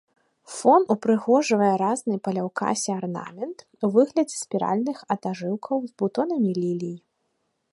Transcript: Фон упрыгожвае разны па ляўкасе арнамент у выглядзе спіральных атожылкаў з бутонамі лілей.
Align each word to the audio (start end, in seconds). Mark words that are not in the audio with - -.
Фон 0.55 0.83
упрыгожвае 0.93 1.67
разны 1.83 2.15
па 2.27 2.33
ляўкасе 2.37 2.91
арнамент 2.99 3.57
у 3.87 3.91
выглядзе 3.97 4.35
спіральных 4.45 4.97
атожылкаў 5.17 5.77
з 5.91 5.95
бутонамі 6.01 6.51
лілей. 6.61 6.97